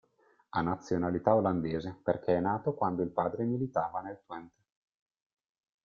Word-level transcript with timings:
Ha 0.49 0.61
nazionalità 0.61 1.35
olandese 1.35 1.95
perché 2.01 2.35
è 2.35 2.39
nato 2.39 2.73
quando 2.73 3.03
il 3.03 3.11
padre 3.11 3.43
militava 3.43 4.01
nel 4.01 4.19
Twente. 4.25 4.61